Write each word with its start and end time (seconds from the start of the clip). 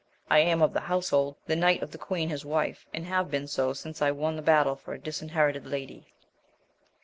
I 0.31 0.39
am 0.39 0.63
of 0.63 0.73
that 0.73 0.79
household, 0.79 1.35
the 1.45 1.55
knight 1.55 1.83
of 1.83 1.91
the 1.91 1.99
queen 1.99 2.29
his 2.29 2.43
wife, 2.43 2.87
and 2.91 3.05
have 3.05 3.29
been 3.29 3.45
so 3.45 3.71
since 3.73 4.01
I 4.01 4.09
won 4.09 4.35
the 4.35 4.41
battle 4.41 4.75
for 4.75 4.95
a 4.95 4.99
disherited 4.99 5.67
lady. 5.67 6.07